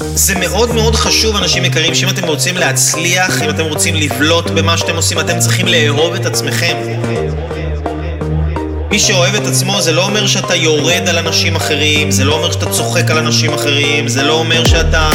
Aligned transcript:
זה 0.00 0.34
מאוד 0.34 0.74
מאוד 0.74 0.94
חשוב, 0.94 1.36
אנשים 1.36 1.64
יקרים, 1.64 1.94
שאם 1.94 2.08
אתם 2.08 2.24
רוצים 2.24 2.56
להצליח, 2.56 3.42
אם 3.42 3.50
אתם 3.50 3.64
רוצים 3.64 3.94
לבלוט 3.94 4.50
במה 4.50 4.76
שאתם 4.76 4.96
עושים, 4.96 5.20
אתם 5.20 5.38
צריכים 5.38 5.66
לאהוב 5.66 6.14
את 6.14 6.26
עצמכם. 6.26 6.76
מי 8.90 8.98
שאוהב 8.98 9.34
את 9.34 9.46
עצמו 9.46 9.80
זה 9.80 9.92
לא 9.92 10.04
אומר 10.04 10.26
שאתה 10.26 10.54
יורד 10.54 11.08
על 11.08 11.18
אנשים 11.18 11.56
אחרים, 11.56 12.10
זה 12.10 12.24
לא 12.24 12.34
אומר 12.34 12.52
שאתה 12.52 12.66
צוחק 12.66 13.10
על 13.10 13.18
אנשים 13.18 13.54
אחרים, 13.54 14.08
זה 14.08 14.22
לא 14.22 14.32
אומר 14.32 14.64
שאתה 14.64 15.10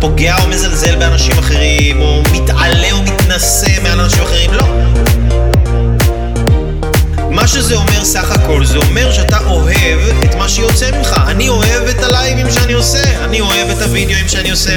פוגע 0.00 0.36
או 0.42 0.48
מזלזל 0.48 0.96
באנשים 0.96 1.38
אחרים, 1.38 2.00
או 2.00 2.22
מתעלה 2.32 2.92
או 2.92 3.02
מתנשא 3.02 3.82
מעל 3.82 4.00
אנשים 4.00 4.22
אחרים, 4.22 4.52
לא. 4.52 4.75
שאתה 9.38 9.48
אוהב 9.48 10.00
את 10.24 10.34
מה 10.34 10.48
שיוצא 10.48 10.90
ממך. 10.90 11.20
אני 11.26 11.48
אוהב 11.48 11.88
את 11.88 12.02
הלייבים 12.02 12.50
שאני 12.50 12.72
עושה, 12.72 13.24
אני 13.24 13.40
אוהב 13.40 13.70
את 13.70 13.82
הוידאוים 13.82 14.28
שאני 14.28 14.50
עושה. 14.50 14.76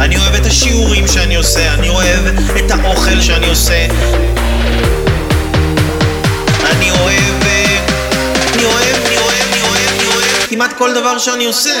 אני 0.00 0.18
אוהב 0.18 0.34
את 0.34 0.46
השיעורים 0.46 1.08
שאני 1.08 1.34
עושה, 1.36 1.74
אני 1.74 1.88
אוהב 1.88 2.26
את 2.58 2.70
האוכל 2.70 3.20
שאני 3.20 3.48
עושה. 3.48 3.86
אני 6.70 6.90
אוהב... 6.90 7.42
אה, 7.46 7.78
אני 8.54 8.64
אוהב, 8.64 8.96
אני 9.06 9.16
אוהב, 9.16 9.46
אני 9.52 9.62
אוהב, 9.62 9.88
אני 9.88 10.06
אוהב 10.06 10.46
כמעט 10.48 10.72
כל 10.78 10.94
דבר 10.94 11.18
שאני 11.18 11.44
עושה. 11.44 11.74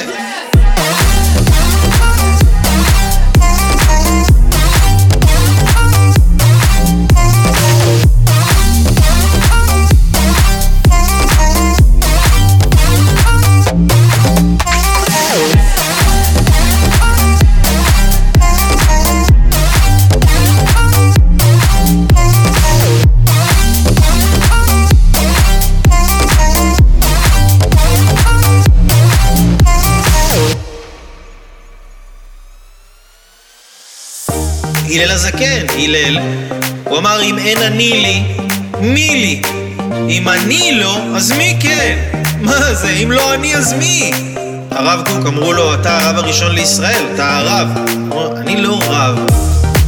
הלל 34.90 35.10
הזקן, 35.10 35.66
הלל, 35.78 36.18
הוא 36.84 36.98
אמר 36.98 37.22
אם 37.22 37.38
אין 37.38 37.58
אני 37.62 37.92
לי, 37.92 38.22
מי 38.80 39.10
לי? 39.10 39.42
אם 40.08 40.28
אני 40.28 40.72
לא, 40.74 40.98
אז 41.16 41.32
מי 41.32 41.56
כן? 41.60 41.98
מה 42.40 42.74
זה, 42.74 42.90
אם 42.90 43.10
לא 43.10 43.34
אני 43.34 43.56
אז 43.56 43.72
מי? 43.72 44.10
הרב 44.70 45.02
קוק 45.06 45.26
אמרו 45.26 45.52
לו, 45.52 45.74
אתה 45.74 45.98
הרב 45.98 46.16
הראשון 46.16 46.52
לישראל, 46.52 47.02
אתה 47.14 47.38
הרב. 47.38 47.68
הוא 48.08 48.36
אני 48.36 48.56
לא 48.56 48.78
רב, 48.88 49.18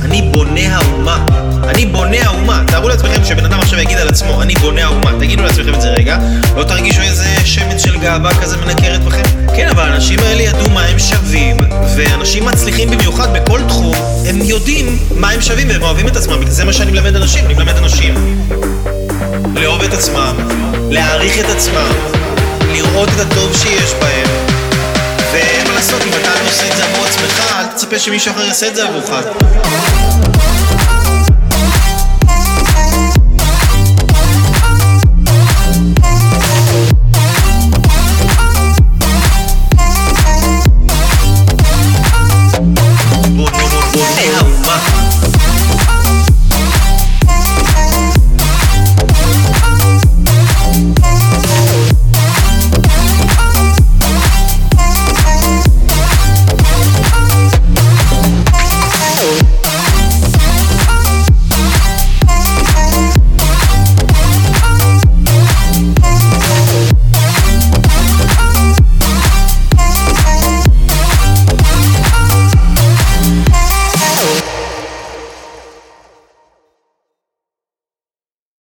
אני 0.02 0.22
בונה 0.22 0.76
האומה. 0.76 1.26
אני 1.68 1.86
בונה 1.86 2.16
האומה. 2.24 2.62
תארו 2.66 2.88
לעצמכם 2.88 3.24
שבן 3.24 3.44
אדם 3.44 3.60
עכשיו 3.60 3.80
יגיד 3.80 3.98
על 3.98 4.08
עצמו, 4.08 4.42
אני 4.42 4.54
בונה 4.54 4.84
האומה. 4.84 5.10
תגידו 5.18 5.42
לעצמכם 5.42 5.74
את 5.74 5.80
זה 5.80 5.88
רגע, 5.88 6.18
לא 6.56 6.64
תרגישו 6.64 7.02
איזה 7.02 7.26
שמץ 7.44 7.82
של 7.84 7.98
גאווה 7.98 8.34
כזה 8.34 8.56
מנקרת 8.56 9.04
בכם? 9.04 9.43
כן, 9.56 9.68
אבל 9.68 9.82
האנשים 9.82 10.18
האלה 10.18 10.42
ידעו 10.42 10.70
מה 10.70 10.84
הם 10.84 10.98
שווים, 10.98 11.56
ואנשים 11.96 12.44
מצליחים 12.44 12.90
במיוחד 12.90 13.32
בכל 13.32 13.60
תחום, 13.68 13.94
הם 14.28 14.42
יודעים 14.42 14.98
מה 15.16 15.30
הם 15.30 15.40
שווים 15.40 15.68
והם 15.68 15.82
אוהבים 15.82 16.08
את 16.08 16.16
עצמם. 16.16 16.46
זה 16.48 16.64
מה 16.64 16.72
שאני 16.72 16.90
מלמד 16.90 17.16
אנשים, 17.16 17.44
אני 17.44 17.54
מלמד 17.54 17.76
אנשים 17.76 18.14
לאהוב 19.54 19.82
את 19.82 19.92
עצמם, 19.92 20.36
להעריך 20.90 21.38
את 21.38 21.50
עצמם, 21.50 21.92
לראות 22.72 23.08
את 23.08 23.20
הטוב 23.20 23.56
שיש 23.56 23.92
בהם. 24.00 24.28
ומה 25.32 25.74
לעשות, 25.74 26.02
אם 26.02 26.12
אתה 26.20 26.28
לא 26.42 26.48
עושה 26.48 26.68
את 26.72 26.76
זה 26.76 26.84
עבור 26.84 27.06
עצמך, 27.06 27.52
אל 27.58 27.66
תצפה 27.66 27.98
שמישהו 27.98 28.32
אחר 28.32 28.44
יעשה 28.44 28.68
את 28.68 28.76
זה 28.76 28.88
עבורך. 28.88 29.10